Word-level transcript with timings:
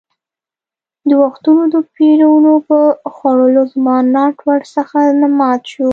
د 1.07 1.09
وختونو 1.23 1.63
د 1.73 1.75
پېرونو 1.95 2.53
په 2.67 2.79
خوړلو 3.13 3.63
زما 3.73 3.95
ناټ 4.15 4.37
ور 4.47 4.61
څخه 4.75 4.97
مات 5.39 5.61
شو. 5.73 5.89